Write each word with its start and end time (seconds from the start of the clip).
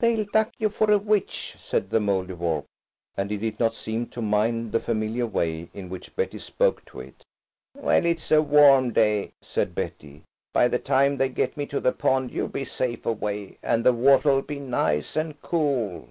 "They'll 0.00 0.26
duck 0.30 0.52
you 0.58 0.68
for 0.68 0.90
a 0.90 0.98
witch," 0.98 1.54
said 1.56 1.88
the 1.88 1.98
Mouldiwarp, 1.98 2.66
and 3.16 3.32
it 3.32 3.38
did 3.38 3.58
not 3.58 3.74
seem 3.74 4.06
to 4.08 4.20
mind 4.20 4.70
the 4.70 4.80
familiar 4.80 5.26
way 5.26 5.70
in 5.72 5.88
which 5.88 6.14
Betty 6.14 6.38
spoke 6.40 6.84
to 6.84 7.00
it. 7.00 7.24
"Well, 7.74 8.04
it's 8.04 8.30
a 8.30 8.42
warm 8.42 8.92
day," 8.92 9.32
said 9.40 9.74
Betty; 9.74 10.24
"by 10.52 10.68
the 10.68 10.78
time 10.78 11.16
they 11.16 11.30
get 11.30 11.56
me 11.56 11.64
to 11.68 11.80
the 11.80 11.92
pond 11.92 12.32
you'll 12.32 12.48
be 12.48 12.66
safe 12.66 13.06
away. 13.06 13.56
And 13.62 13.82
the 13.82 13.94
water'll 13.94 14.42
be 14.42 14.60
nice 14.60 15.16
and 15.16 15.40
cool." 15.40 16.10